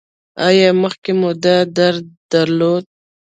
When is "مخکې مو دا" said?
0.83-1.57